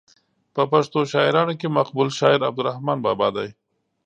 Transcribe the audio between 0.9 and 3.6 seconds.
شاعرانو کې مقبول شاعر عبدالرحمان بابا دی.